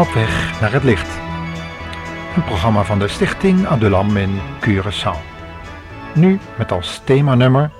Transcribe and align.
Op 0.00 0.12
weg 0.12 0.60
naar 0.60 0.72
het 0.72 0.84
licht. 0.84 1.08
Een 2.36 2.44
programma 2.44 2.82
van 2.82 2.98
de 2.98 3.08
Stichting 3.08 3.66
Adulam 3.66 4.16
in 4.16 4.40
Curaçao. 4.60 5.16
Nu 6.14 6.40
met 6.58 6.72
als 6.72 7.00
themanummer, 7.04 7.70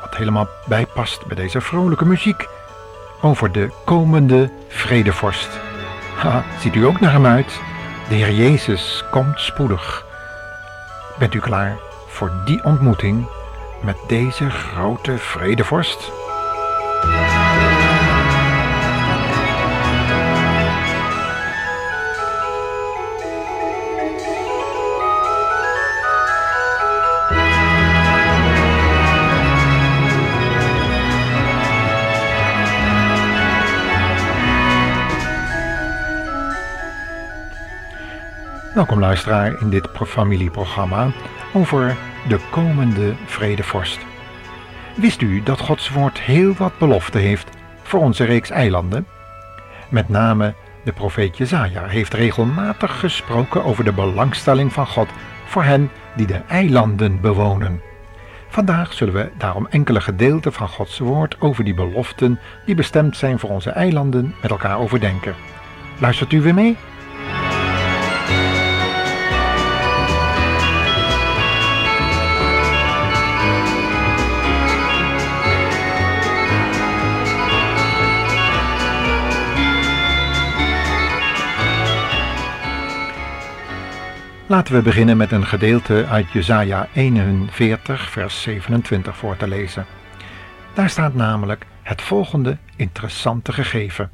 wat 0.00 0.16
helemaal 0.16 0.48
bijpast 0.66 1.26
bij 1.26 1.36
deze 1.36 1.60
vrolijke 1.60 2.04
muziek, 2.04 2.48
over 3.20 3.52
de 3.52 3.70
komende 3.84 4.50
vredevorst. 4.68 5.48
Ha, 6.16 6.44
ziet 6.60 6.74
u 6.74 6.84
ook 6.84 7.00
naar 7.00 7.12
hem 7.12 7.26
uit? 7.26 7.60
De 8.08 8.14
Heer 8.14 8.32
Jezus 8.32 9.04
komt 9.10 9.40
spoedig. 9.40 10.06
Bent 11.18 11.34
u 11.34 11.38
klaar 11.38 11.76
voor 12.06 12.32
die 12.44 12.64
ontmoeting 12.64 13.26
met 13.82 13.96
deze 14.08 14.50
grote 14.50 15.18
vredevorst? 15.18 16.12
Welkom 38.74 39.00
luisteraar 39.00 39.60
in 39.60 39.70
dit 39.70 39.88
familieprogramma 40.06 41.10
over 41.52 41.96
de 42.28 42.38
komende 42.50 43.14
vredevorst. 43.26 43.98
Wist 44.96 45.20
u 45.20 45.42
dat 45.42 45.60
Gods 45.60 45.90
woord 45.90 46.20
heel 46.20 46.54
wat 46.54 46.78
belofte 46.78 47.18
heeft 47.18 47.48
voor 47.82 48.00
onze 48.00 48.24
reeks 48.24 48.50
eilanden? 48.50 49.06
Met 49.88 50.08
name 50.08 50.54
de 50.84 50.92
profeet 50.92 51.36
Jezaja 51.36 51.86
heeft 51.86 52.14
regelmatig 52.14 52.98
gesproken 52.98 53.64
over 53.64 53.84
de 53.84 53.92
belangstelling 53.92 54.72
van 54.72 54.86
God 54.86 55.08
voor 55.44 55.62
hen 55.62 55.90
die 56.16 56.26
de 56.26 56.40
eilanden 56.48 57.20
bewonen. 57.20 57.80
Vandaag 58.48 58.92
zullen 58.92 59.14
we 59.14 59.30
daarom 59.38 59.66
enkele 59.70 60.00
gedeelten 60.00 60.52
van 60.52 60.68
Gods 60.68 60.98
woord 60.98 61.40
over 61.40 61.64
die 61.64 61.74
beloften 61.74 62.40
die 62.66 62.74
bestemd 62.74 63.16
zijn 63.16 63.38
voor 63.38 63.50
onze 63.50 63.70
eilanden 63.70 64.34
met 64.42 64.50
elkaar 64.50 64.78
overdenken. 64.78 65.34
Luistert 65.98 66.32
u 66.32 66.40
weer 66.40 66.54
mee? 66.54 66.76
Laten 84.54 84.74
we 84.74 84.82
beginnen 84.82 85.16
met 85.16 85.32
een 85.32 85.46
gedeelte 85.46 86.06
uit 86.06 86.30
Jesaja 86.30 86.88
41, 86.92 88.10
vers 88.10 88.42
27 88.42 89.16
voor 89.16 89.36
te 89.36 89.48
lezen. 89.48 89.86
Daar 90.74 90.90
staat 90.90 91.14
namelijk 91.14 91.66
het 91.82 92.02
volgende 92.02 92.58
interessante 92.76 93.52
gegeven. 93.52 94.10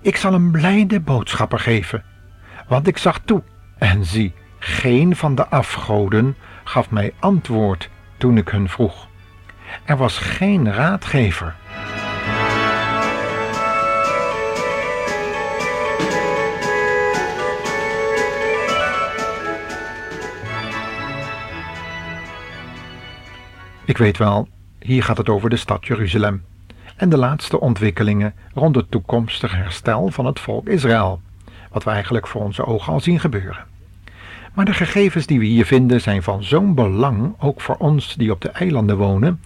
Ik 0.00 0.16
zal 0.16 0.34
een 0.34 0.50
blijde 0.50 1.00
boodschapper 1.00 1.58
geven, 1.58 2.04
want 2.68 2.86
ik 2.86 2.98
zag 2.98 3.18
toe 3.24 3.42
en 3.78 4.04
zie, 4.04 4.34
geen 4.58 5.16
van 5.16 5.34
de 5.34 5.46
afgoden 5.46 6.36
gaf 6.64 6.90
mij 6.90 7.12
antwoord 7.18 7.90
toen 8.16 8.36
ik 8.36 8.48
hun 8.48 8.68
vroeg. 8.68 9.08
Er 9.84 9.96
was 9.96 10.18
geen 10.18 10.72
raadgever 10.72 11.54
Ik 23.96 24.02
weet 24.02 24.18
wel, 24.18 24.48
hier 24.78 25.02
gaat 25.02 25.16
het 25.16 25.28
over 25.28 25.50
de 25.50 25.56
stad 25.56 25.86
Jeruzalem 25.86 26.44
en 26.96 27.08
de 27.08 27.16
laatste 27.16 27.60
ontwikkelingen 27.60 28.34
rond 28.54 28.76
het 28.76 28.90
toekomstig 28.90 29.54
herstel 29.54 30.10
van 30.10 30.26
het 30.26 30.40
volk 30.40 30.68
Israël, 30.68 31.20
wat 31.70 31.84
we 31.84 31.90
eigenlijk 31.90 32.26
voor 32.26 32.42
onze 32.42 32.64
ogen 32.64 32.92
al 32.92 33.00
zien 33.00 33.20
gebeuren. 33.20 33.64
Maar 34.54 34.64
de 34.64 34.72
gegevens 34.72 35.26
die 35.26 35.38
we 35.38 35.44
hier 35.44 35.66
vinden 35.66 36.00
zijn 36.00 36.22
van 36.22 36.42
zo'n 36.42 36.74
belang, 36.74 37.34
ook 37.38 37.60
voor 37.60 37.76
ons 37.76 38.14
die 38.14 38.30
op 38.30 38.40
de 38.40 38.48
eilanden 38.48 38.96
wonen, 38.96 39.40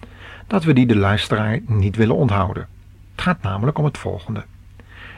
dat 0.47 0.63
we 0.63 0.73
die 0.73 0.87
de 0.87 0.97
luisteraar 0.97 1.59
niet 1.65 1.95
willen 1.95 2.15
onthouden. 2.15 2.67
Het 3.11 3.21
gaat 3.21 3.41
namelijk 3.41 3.77
om 3.77 3.85
het 3.85 3.97
volgende. 3.97 4.43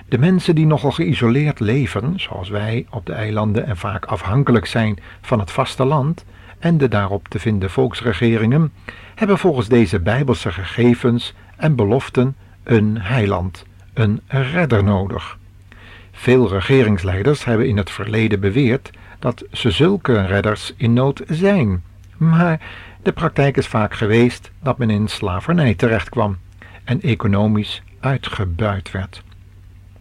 De 0.07 0.17
mensen 0.17 0.55
die 0.55 0.65
nogal 0.65 0.91
geïsoleerd 0.91 1.59
leven, 1.59 2.19
zoals 2.19 2.49
wij 2.49 2.85
op 2.89 3.05
de 3.05 3.13
eilanden 3.13 3.65
en 3.65 3.77
vaak 3.77 4.05
afhankelijk 4.05 4.65
zijn 4.65 4.99
van 5.21 5.39
het 5.39 5.51
vasteland 5.51 6.25
en 6.59 6.77
de 6.77 6.87
daarop 6.87 7.27
te 7.27 7.39
vinden 7.39 7.69
volksregeringen, 7.69 8.71
hebben 9.15 9.37
volgens 9.37 9.67
deze 9.67 9.99
bijbelse 9.99 10.51
gegevens 10.51 11.33
en 11.55 11.75
beloften 11.75 12.35
een 12.63 13.01
heiland, 13.01 13.65
een 13.93 14.21
redder 14.27 14.83
nodig. 14.83 15.37
Veel 16.11 16.49
regeringsleiders 16.49 17.45
hebben 17.45 17.67
in 17.67 17.77
het 17.77 17.91
verleden 17.91 18.39
beweerd 18.39 18.91
dat 19.19 19.43
ze 19.51 19.71
zulke 19.71 20.25
redders 20.25 20.73
in 20.77 20.93
nood 20.93 21.21
zijn, 21.27 21.83
maar 22.17 22.61
de 23.03 23.11
praktijk 23.11 23.57
is 23.57 23.67
vaak 23.67 23.93
geweest 23.93 24.51
dat 24.61 24.77
men 24.77 24.89
in 24.89 25.07
slavernij 25.07 25.73
terechtkwam 25.73 26.37
en 26.83 27.01
economisch 27.01 27.83
uitgebuit 27.99 28.91
werd. 28.91 29.23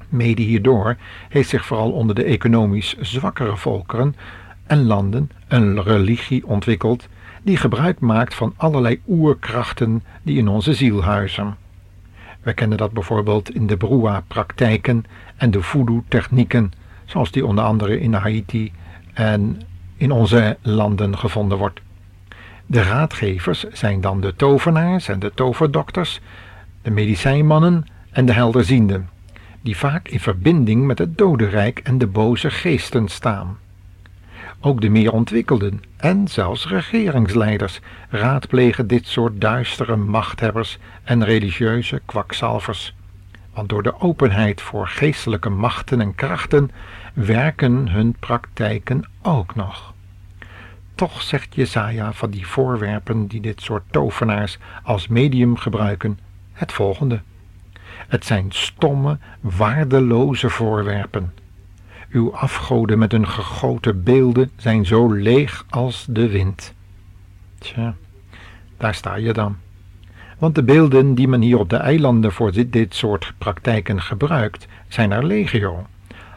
Mede 0.08 0.42
hierdoor 0.42 0.96
heeft 1.28 1.48
zich 1.48 1.66
vooral 1.66 1.92
onder 1.92 2.14
de 2.14 2.24
economisch 2.24 2.96
zwakkere 3.00 3.56
volkeren 3.56 4.16
en 4.66 4.86
landen 4.86 5.30
een 5.52 5.82
religie 5.82 6.46
ontwikkeld 6.46 7.08
die 7.42 7.56
gebruik 7.56 8.00
maakt 8.00 8.34
van 8.34 8.54
allerlei 8.56 9.00
oerkrachten 9.08 10.02
die 10.22 10.38
in 10.38 10.48
onze 10.48 10.74
ziel 10.74 11.02
huizen. 11.02 11.56
We 12.40 12.52
kennen 12.52 12.78
dat 12.78 12.92
bijvoorbeeld 12.92 13.54
in 13.54 13.66
de 13.66 13.76
Brua-praktijken 13.76 15.04
en 15.36 15.50
de 15.50 15.62
voodoo-technieken, 15.62 16.72
zoals 17.04 17.30
die 17.30 17.46
onder 17.46 17.64
andere 17.64 18.00
in 18.00 18.12
Haiti 18.12 18.72
en 19.12 19.60
in 19.96 20.10
onze 20.10 20.56
landen 20.62 21.18
gevonden 21.18 21.58
wordt. 21.58 21.80
De 22.66 22.82
raadgevers 22.82 23.64
zijn 23.72 24.00
dan 24.00 24.20
de 24.20 24.36
tovenaars 24.36 25.08
en 25.08 25.18
de 25.18 25.32
toverdokters, 25.34 26.20
de 26.82 26.90
medicijnmannen 26.90 27.86
en 28.10 28.26
de 28.26 28.32
helderzienden, 28.32 29.08
die 29.60 29.76
vaak 29.76 30.08
in 30.08 30.20
verbinding 30.20 30.86
met 30.86 30.98
het 30.98 31.18
dodenrijk 31.18 31.78
en 31.78 31.98
de 31.98 32.06
boze 32.06 32.50
geesten 32.50 33.08
staan. 33.08 33.56
Ook 34.64 34.80
de 34.80 34.88
meer 34.88 35.12
ontwikkelden 35.12 35.82
en 35.96 36.28
zelfs 36.28 36.68
regeringsleiders 36.68 37.80
raadplegen 38.08 38.86
dit 38.86 39.06
soort 39.06 39.40
duistere 39.40 39.96
machthebbers 39.96 40.78
en 41.04 41.24
religieuze 41.24 42.00
kwakzalvers. 42.06 42.94
Want 43.54 43.68
door 43.68 43.82
de 43.82 44.00
openheid 44.00 44.60
voor 44.60 44.88
geestelijke 44.88 45.48
machten 45.48 46.00
en 46.00 46.14
krachten 46.14 46.70
werken 47.14 47.88
hun 47.88 48.16
praktijken 48.18 49.08
ook 49.22 49.54
nog. 49.54 49.94
Toch 50.94 51.22
zegt 51.22 51.54
Jesaja 51.54 52.12
van 52.12 52.30
die 52.30 52.46
voorwerpen 52.46 53.26
die 53.26 53.40
dit 53.40 53.60
soort 53.60 53.84
tovenaars 53.90 54.58
als 54.82 55.08
medium 55.08 55.56
gebruiken 55.56 56.18
het 56.52 56.72
volgende. 56.72 57.20
Het 58.08 58.24
zijn 58.24 58.46
stomme, 58.48 59.18
waardeloze 59.40 60.50
voorwerpen 60.50 61.32
uw 62.12 62.34
afgoden 62.34 62.98
met 62.98 63.12
hun 63.12 63.28
gegoten 63.28 64.02
beelden 64.02 64.50
zijn 64.56 64.86
zo 64.86 65.12
leeg 65.12 65.64
als 65.70 66.06
de 66.08 66.28
wind. 66.28 66.74
Tja, 67.58 67.94
daar 68.76 68.94
sta 68.94 69.14
je 69.14 69.32
dan. 69.32 69.56
Want 70.38 70.54
de 70.54 70.62
beelden 70.62 71.14
die 71.14 71.28
men 71.28 71.40
hier 71.40 71.58
op 71.58 71.70
de 71.70 71.76
eilanden 71.76 72.32
voor 72.32 72.52
dit, 72.70 72.94
soort 72.94 73.32
praktijken 73.38 74.02
gebruikt, 74.02 74.66
zijn 74.88 75.12
er 75.12 75.26
legio. 75.26 75.86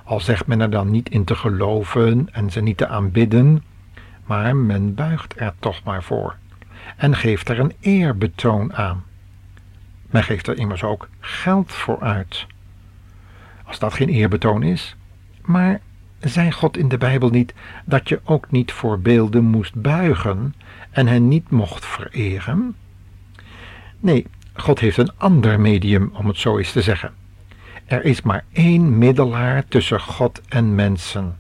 Al 0.04 0.20
zegt 0.20 0.48
men 0.48 0.62
er 0.62 0.70
dan 0.70 0.92
niet 0.92 1.10
in 1.10 1.24
te 1.24 1.36
geloven 1.36 2.28
en 2.32 2.52
ze 2.52 2.62
niet 2.62 2.78
te 2.78 2.88
aanbidden, 2.88 3.64
maar 4.26 4.56
men 4.56 4.94
buigt 4.94 5.40
er 5.40 5.54
toch 5.60 5.84
maar 5.84 6.04
voor 6.04 6.36
en 6.96 7.16
geeft 7.16 7.50
er 7.50 7.60
een 7.60 7.74
eerbetoon 7.80 8.74
aan. 8.74 9.04
Men 10.10 10.24
geeft 10.24 10.48
er 10.48 10.58
immers 10.58 10.84
ook 10.84 11.10
geld 11.20 11.72
voor 11.72 12.02
uit. 12.02 12.46
Als 13.64 13.80
dat 13.80 13.94
geen 13.94 14.10
eerbetoon 14.10 14.64
is, 14.64 14.96
maar 15.48 15.82
zei 16.20 16.52
God 16.52 16.78
in 16.78 16.88
de 16.88 16.98
Bijbel 16.98 17.30
niet 17.30 17.54
dat 17.86 18.10
je 18.10 18.20
ook 18.24 18.52
niet 18.52 18.72
voor 18.72 19.00
beelden 19.00 19.44
moest 19.44 19.82
buigen 19.82 20.56
en 20.92 21.08
hen 21.08 21.28
niet 21.28 21.50
mocht 21.50 21.86
vereren? 21.86 22.76
Nee, 24.00 24.28
God 24.54 24.80
heeft 24.80 24.98
een 24.98 25.12
ander 25.18 25.60
medium, 25.60 26.10
om 26.14 26.28
het 26.28 26.38
zo 26.38 26.58
eens 26.58 26.72
te 26.72 26.82
zeggen. 26.82 27.14
Er 27.86 28.06
is 28.06 28.22
maar 28.22 28.44
één 28.52 28.98
middelaar 28.98 29.68
tussen 29.68 30.00
God 30.00 30.42
en 30.48 30.76
mensen. 30.76 31.38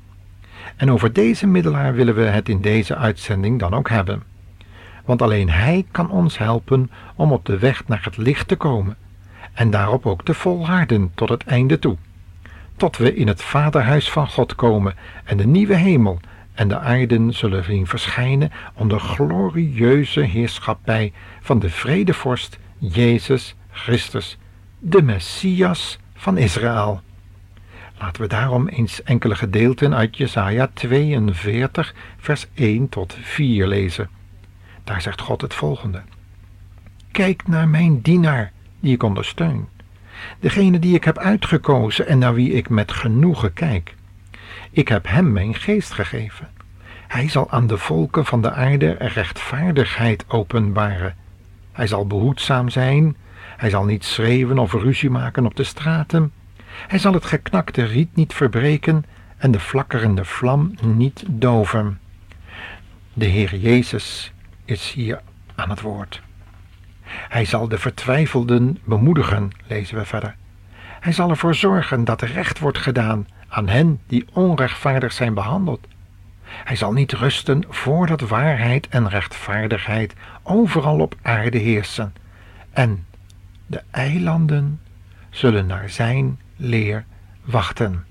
En 0.75 0.91
over 0.91 1.13
deze 1.13 1.47
middelaar 1.47 1.93
willen 1.93 2.15
we 2.15 2.21
het 2.21 2.49
in 2.49 2.61
deze 2.61 2.95
uitzending 2.95 3.59
dan 3.59 3.73
ook 3.73 3.89
hebben. 3.89 4.23
Want 5.05 5.21
alleen 5.21 5.49
Hij 5.49 5.85
kan 5.91 6.09
ons 6.09 6.37
helpen 6.37 6.91
om 7.15 7.31
op 7.31 7.45
de 7.45 7.59
weg 7.59 7.87
naar 7.87 8.03
het 8.03 8.17
licht 8.17 8.47
te 8.47 8.55
komen 8.55 8.97
en 9.53 9.69
daarop 9.69 10.05
ook 10.05 10.23
te 10.23 10.33
volharden 10.33 11.11
tot 11.15 11.29
het 11.29 11.43
einde 11.43 11.79
toe 11.79 11.97
tot 12.77 12.97
we 12.97 13.15
in 13.15 13.27
het 13.27 13.41
vaderhuis 13.41 14.09
van 14.09 14.27
God 14.27 14.55
komen 14.55 14.95
en 15.23 15.37
de 15.37 15.47
nieuwe 15.47 15.75
hemel 15.75 16.19
en 16.53 16.67
de 16.67 16.79
aarde 16.79 17.31
zullen 17.31 17.63
zien 17.63 17.87
verschijnen 17.87 18.51
onder 18.73 18.99
glorieuze 18.99 20.21
heerschappij 20.21 21.13
van 21.41 21.59
de 21.59 21.69
vredevorst 21.69 22.59
Jezus 22.77 23.55
Christus, 23.71 24.37
de 24.79 25.01
Messias 25.01 25.99
van 26.15 26.37
Israël. 26.37 27.01
Laten 27.99 28.21
we 28.21 28.27
daarom 28.27 28.67
eens 28.67 29.03
enkele 29.03 29.35
gedeelten 29.35 29.95
uit 29.95 30.17
Jesaja 30.17 30.69
42, 30.73 31.95
vers 32.17 32.47
1 32.53 32.89
tot 32.89 33.17
4 33.21 33.67
lezen. 33.67 34.09
Daar 34.83 35.01
zegt 35.01 35.21
God 35.21 35.41
het 35.41 35.53
volgende. 35.53 36.01
Kijk 37.11 37.47
naar 37.47 37.67
mijn 37.67 38.01
dienaar, 38.01 38.51
die 38.79 38.93
ik 38.93 39.03
ondersteun. 39.03 39.67
Degene 40.39 40.79
die 40.79 40.95
ik 40.95 41.03
heb 41.03 41.17
uitgekozen 41.17 42.07
en 42.07 42.17
naar 42.17 42.33
wie 42.33 42.51
ik 42.51 42.69
met 42.69 42.91
genoegen 42.91 43.53
kijk. 43.53 43.95
Ik 44.71 44.87
heb 44.87 45.07
hem 45.07 45.31
mijn 45.31 45.55
geest 45.55 45.91
gegeven. 45.91 46.49
Hij 47.07 47.29
zal 47.29 47.51
aan 47.51 47.67
de 47.67 47.77
volken 47.77 48.25
van 48.25 48.41
de 48.41 48.51
aarde 48.51 48.91
rechtvaardigheid 48.99 50.25
openbaren. 50.27 51.15
Hij 51.71 51.87
zal 51.87 52.07
behoedzaam 52.07 52.69
zijn. 52.69 53.15
Hij 53.57 53.69
zal 53.69 53.85
niet 53.85 54.03
schreeuwen 54.03 54.59
of 54.59 54.73
ruzie 54.73 55.09
maken 55.09 55.45
op 55.45 55.55
de 55.55 55.63
straten. 55.63 56.31
Hij 56.87 56.99
zal 56.99 57.13
het 57.13 57.25
geknakte 57.25 57.83
riet 57.83 58.15
niet 58.15 58.33
verbreken 58.33 59.05
en 59.37 59.51
de 59.51 59.59
flakkerende 59.59 60.25
vlam 60.25 60.75
niet 60.83 61.23
doven. 61.27 61.99
De 63.13 63.25
Heer 63.25 63.55
Jezus 63.55 64.33
is 64.65 64.91
hier 64.91 65.21
aan 65.55 65.69
het 65.69 65.81
woord. 65.81 66.21
Hij 67.29 67.45
zal 67.45 67.67
de 67.67 67.77
vertwijfelden 67.77 68.77
bemoedigen, 68.83 69.51
lezen 69.67 69.97
we 69.97 70.05
verder. 70.05 70.35
Hij 70.99 71.13
zal 71.13 71.29
ervoor 71.29 71.55
zorgen 71.55 72.03
dat 72.03 72.21
recht 72.21 72.59
wordt 72.59 72.77
gedaan 72.77 73.27
aan 73.47 73.67
hen 73.67 73.99
die 74.07 74.25
onrechtvaardig 74.33 75.13
zijn 75.13 75.33
behandeld. 75.33 75.87
Hij 76.45 76.75
zal 76.75 76.93
niet 76.93 77.11
rusten 77.11 77.63
voordat 77.69 78.21
waarheid 78.21 78.87
en 78.87 79.09
rechtvaardigheid 79.09 80.13
overal 80.43 80.99
op 80.99 81.15
aarde 81.21 81.57
heersen. 81.57 82.13
En 82.73 83.05
de 83.65 83.81
eilanden 83.91 84.81
zullen 85.29 85.65
naar 85.65 85.89
zijn 85.89 86.39
leer 86.55 87.05
wachten. 87.43 88.05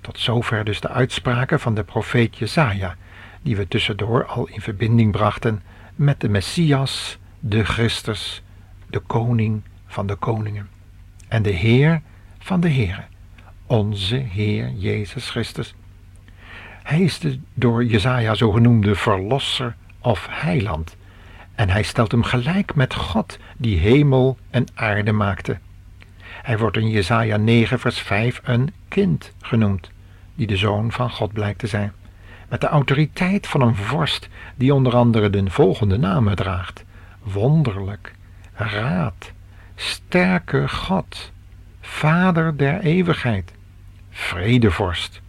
Tot 0.00 0.18
zover 0.18 0.64
dus 0.64 0.80
de 0.80 0.88
uitspraken 0.88 1.60
van 1.60 1.74
de 1.74 1.84
profeet 1.84 2.38
Jesaja, 2.38 2.96
die 3.42 3.56
we 3.56 3.68
tussendoor 3.68 4.26
al 4.26 4.48
in 4.48 4.60
verbinding 4.60 5.12
brachten 5.12 5.62
met 5.94 6.20
de 6.20 6.28
Messias, 6.28 7.18
de 7.44 7.64
Christus, 7.64 8.42
de 8.90 8.98
koning 8.98 9.62
van 9.86 10.06
de 10.06 10.14
koningen 10.14 10.68
en 11.28 11.42
de 11.42 11.50
Heer 11.50 12.02
van 12.38 12.60
de 12.60 12.68
Heren, 12.68 13.08
onze 13.66 14.16
Heer 14.16 14.70
Jezus 14.70 15.30
Christus. 15.30 15.74
Hij 16.82 17.00
is 17.00 17.18
de 17.18 17.38
door 17.54 17.84
Jezaja 17.84 18.34
zo 18.34 18.50
genoemde 18.50 18.94
verlosser 18.94 19.76
of 20.00 20.26
heiland 20.30 20.96
en 21.54 21.68
hij 21.68 21.82
stelt 21.82 22.10
hem 22.10 22.22
gelijk 22.22 22.74
met 22.74 22.94
God 22.94 23.38
die 23.56 23.78
hemel 23.78 24.38
en 24.50 24.66
aarde 24.74 25.12
maakte. 25.12 25.58
Hij 26.42 26.58
wordt 26.58 26.76
in 26.76 26.90
Jesaja 26.90 27.36
9 27.36 27.78
vers 27.78 27.98
5 27.98 28.40
een 28.44 28.72
kind 28.88 29.32
genoemd, 29.40 29.90
die 30.34 30.46
de 30.46 30.56
zoon 30.56 30.92
van 30.92 31.10
God 31.10 31.32
blijkt 31.32 31.58
te 31.58 31.66
zijn, 31.66 31.92
met 32.48 32.60
de 32.60 32.66
autoriteit 32.66 33.46
van 33.46 33.60
een 33.60 33.76
vorst 33.76 34.28
die 34.54 34.74
onder 34.74 34.94
andere 34.94 35.30
de 35.30 35.50
volgende 35.50 35.98
namen 35.98 36.36
draagt 36.36 36.84
wonderlijk, 37.22 38.12
raad, 38.52 39.32
sterke 39.74 40.68
God, 40.68 41.32
Vader 41.80 42.56
der 42.56 42.80
eeuwigheid, 42.80 43.52
vredevorst. 44.10 45.20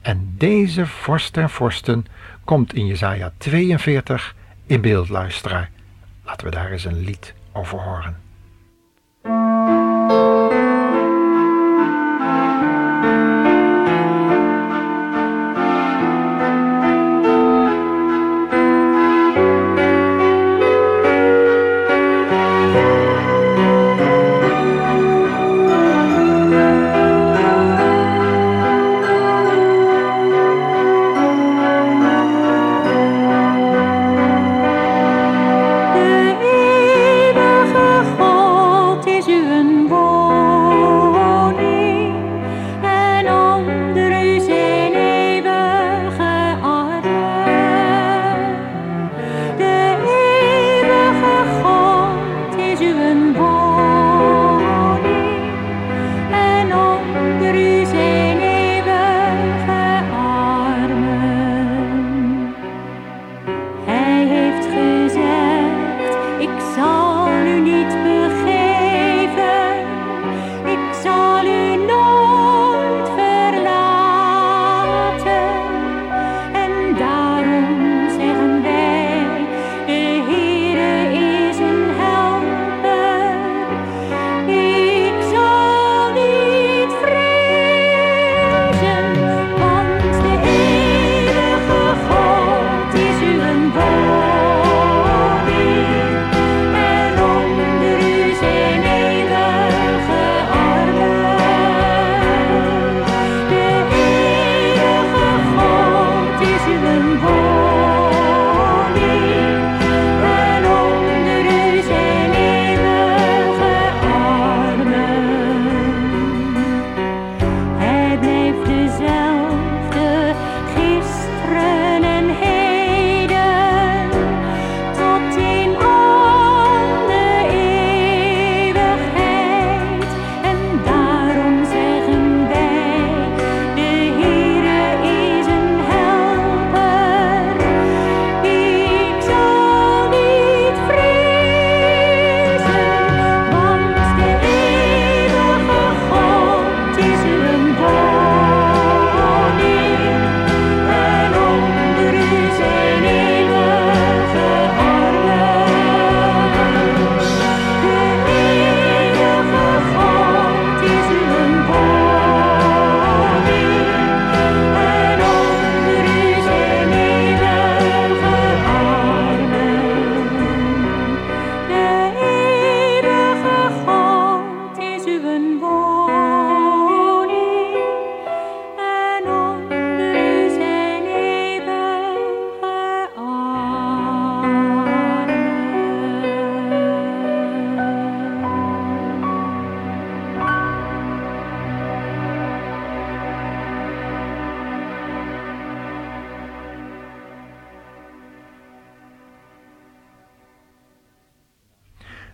En 0.00 0.34
deze 0.36 0.86
vorst 0.86 1.34
der 1.34 1.50
vorsten 1.50 2.06
komt 2.44 2.74
in 2.74 2.86
Jesaja 2.86 3.32
42 3.38 4.34
in 4.66 4.80
beeld, 4.80 5.08
luisteraar. 5.08 5.70
Laten 6.24 6.46
we 6.46 6.52
daar 6.52 6.70
eens 6.70 6.84
een 6.84 7.00
lied 7.00 7.34
over 7.52 7.78
horen. 7.78 8.16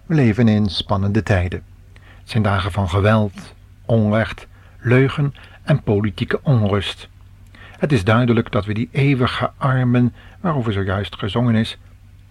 We 0.07 0.15
leven 0.15 0.49
in 0.49 0.69
spannende 0.69 1.23
tijden. 1.23 1.63
Het 1.93 2.31
zijn 2.31 2.43
dagen 2.43 2.73
van 2.73 2.89
geweld, 2.89 3.55
onrecht, 3.85 4.47
leugen 4.81 5.35
en 5.63 5.83
politieke 5.83 6.41
onrust. 6.43 7.09
Het 7.79 7.93
is 7.93 8.05
duidelijk 8.05 8.53
dat 8.53 8.65
we 8.65 8.75
die 8.75 8.89
eeuwige 8.93 9.51
armen, 9.57 10.15
waarover 10.41 10.73
zojuist 10.73 11.17
gezongen 11.17 11.55
is, 11.55 11.79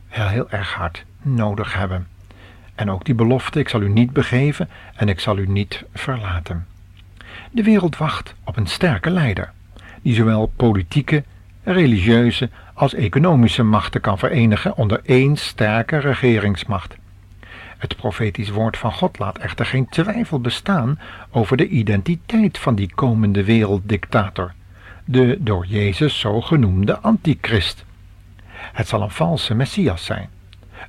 heel, 0.08 0.50
erg 0.50 0.74
hard 0.74 1.05
nodig 1.22 1.74
hebben. 1.74 2.08
En 2.75 2.91
ook 2.91 3.05
die 3.05 3.15
belofte, 3.15 3.60
ik 3.60 3.70
zal 3.70 3.82
u 3.82 3.89
niet 3.89 4.13
begeven 4.13 4.70
en 4.96 5.10
ik 5.10 5.20
zal 5.20 5.38
u 5.38 5.48
niet 5.48 5.84
verlaten. 5.94 6.65
De 7.51 7.63
wereld 7.63 7.98
wacht 7.98 8.36
op 8.44 8.58
een 8.58 8.67
sterke 8.67 9.10
leider, 9.10 9.51
die 10.01 10.15
zowel 10.15 10.51
politieke, 10.55 11.24
religieuze 11.63 12.50
als 12.74 12.94
economische 12.94 13.63
machten 13.63 14.01
kan 14.01 14.17
verenigen 14.17 14.77
onder 14.77 15.01
één 15.03 15.36
sterke 15.36 15.98
regeringsmacht. 15.98 16.96
Het 17.77 17.96
profetisch 17.96 18.50
woord 18.50 18.77
van 18.77 18.91
God 18.91 19.20
laat 19.20 19.38
echter 19.38 19.65
geen 19.65 19.89
twijfel 19.89 20.39
bestaan 20.39 21.00
over 21.32 21.58
de 21.58 21.67
identiteit 21.67 22.58
van 22.58 22.75
die 22.75 22.91
komende 22.96 23.44
werelddictator, 23.44 24.53
de 25.05 25.38
door 25.39 25.65
Jezus 25.65 26.20
zo 26.20 26.41
genoemde 26.41 27.00
antichrist. 27.00 27.86
Het 28.51 28.88
zal 28.88 29.01
een 29.01 29.12
valse 29.12 29.53
Messias 29.55 30.05
zijn, 30.05 30.29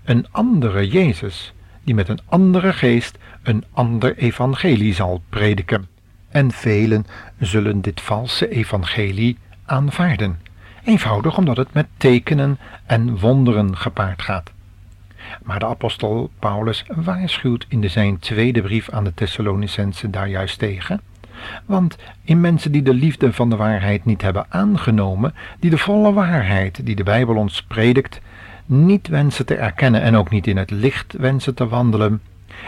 een 0.05 0.27
andere 0.31 0.89
Jezus, 0.89 1.53
die 1.85 1.95
met 1.95 2.09
een 2.09 2.21
andere 2.27 2.73
geest 2.73 3.19
een 3.43 3.65
ander 3.73 4.17
evangelie 4.17 4.95
zal 4.95 5.23
prediken. 5.29 5.89
En 6.29 6.51
velen 6.51 7.07
zullen 7.39 7.81
dit 7.81 8.01
valse 8.01 8.49
evangelie 8.49 9.39
aanvaarden, 9.65 10.41
eenvoudig 10.85 11.37
omdat 11.37 11.57
het 11.57 11.73
met 11.73 11.87
tekenen 11.97 12.59
en 12.87 13.19
wonderen 13.19 13.77
gepaard 13.77 14.23
gaat. 14.23 14.55
Maar 15.43 15.59
de 15.59 15.67
apostel 15.67 16.31
Paulus 16.39 16.85
waarschuwt 16.95 17.67
in 17.69 17.91
zijn 17.91 18.19
tweede 18.19 18.63
brief 18.63 18.91
aan 18.91 19.05
de 19.05 19.15
Thessalonicensen 19.15 20.11
daar 20.11 20.29
juist 20.29 20.59
tegen. 20.59 21.01
Want 21.65 21.97
in 22.25 22.41
mensen 22.41 22.73
die 22.73 22.83
de 22.83 22.95
liefde 22.95 23.33
van 23.33 23.51
de 23.51 23.57
waarheid 23.57 24.05
niet 24.05 24.23
hebben 24.23 24.47
aangenomen, 24.49 25.35
die 25.61 25.71
de 25.71 25.79
volle 25.79 26.13
waarheid 26.13 26.87
die 26.87 26.97
de 26.97 27.03
Bijbel 27.03 27.37
ons 27.37 27.63
predikt, 27.63 28.21
niet 28.67 29.09
wensen 29.09 29.47
te 29.47 29.55
erkennen 29.55 30.03
en 30.03 30.17
ook 30.17 30.31
niet 30.31 30.47
in 30.47 30.57
het 30.57 30.71
licht 30.71 31.13
wensen 31.13 31.55
te 31.55 31.69
wandelen, 31.69 32.21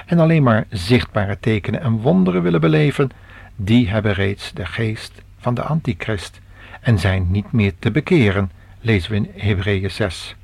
en 0.06 0.18
alleen 0.18 0.42
maar 0.42 0.66
zichtbare 0.70 1.36
tekenen 1.40 1.80
en 1.80 1.92
wonderen 1.92 2.42
willen 2.42 2.60
beleven, 2.60 3.10
die 3.56 3.88
hebben 3.88 4.12
reeds 4.12 4.52
de 4.52 4.66
geest 4.66 5.22
van 5.38 5.54
de 5.54 5.62
antichrist 5.62 6.40
en 6.80 6.98
zijn 6.98 7.26
niet 7.30 7.52
meer 7.52 7.72
te 7.78 7.90
bekeren, 7.90 8.50
lezen 8.80 9.10
we 9.10 9.16
in 9.16 9.30
Hebreeën 9.34 9.90
6. 9.90 10.36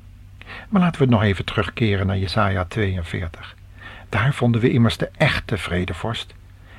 Maar 0.69 0.81
laten 0.81 1.01
we 1.01 1.07
nog 1.07 1.23
even 1.23 1.45
terugkeren 1.45 2.07
naar 2.07 2.17
Jesaja 2.17 2.65
42. 2.65 3.55
Daar 4.09 4.33
vonden 4.33 4.61
we 4.61 4.71
immers 4.71 4.97
de 4.97 5.09
echte 5.17 5.57
vredevorst. 5.57 6.33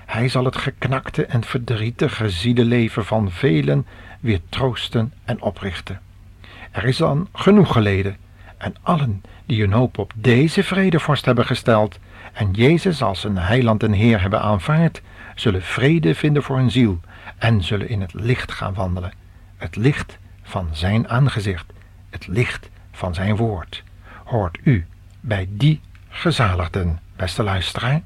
Hij 0.07 0.29
zal 0.29 0.45
het 0.45 0.57
geknakte 0.57 1.27
en 1.27 1.45
verdrietige 1.45 2.31
zielenleven 2.31 3.05
van 3.05 3.31
velen 3.31 3.87
weer 4.21 4.41
troosten 4.49 5.13
en 5.25 5.41
oprichten. 5.41 6.01
Er 6.71 6.85
is 6.85 6.97
dan 6.97 7.29
genoeg 7.33 7.73
geleden, 7.73 8.17
en 8.57 8.75
allen 8.83 9.23
die 9.47 9.61
hun 9.61 9.73
hoop 9.73 9.99
op 9.99 10.13
deze 10.17 10.63
vredevorst 10.63 11.25
hebben 11.25 11.47
gesteld 11.47 11.99
en 12.33 12.51
Jezus 12.51 13.03
als 13.03 13.25
een 13.25 13.39
heiland 13.39 13.83
en 13.83 13.93
Heer 13.93 14.21
hebben 14.21 14.41
aanvaard, 14.41 15.03
zullen 15.35 15.63
vrede 15.63 16.15
vinden 16.15 16.43
voor 16.43 16.57
hun 16.57 16.71
ziel 16.71 17.01
en 17.39 17.63
zullen 17.63 17.89
in 17.89 18.01
het 18.01 18.15
licht 18.15 18.53
gaan 18.53 18.75
wandelen. 18.75 19.13
Het 19.57 19.77
licht 19.77 20.19
van 20.43 20.69
zijn 20.73 21.09
aangezicht, 21.09 21.73
het 22.11 22.27
licht 22.27 22.69
van 22.97 23.15
zijn 23.15 23.37
woord. 23.37 23.83
Hoort 24.25 24.59
u 24.63 24.87
bij 25.21 25.47
die 25.51 25.81
gezaligden, 26.09 27.01
beste 27.17 27.43
luisteraar? 27.43 28.03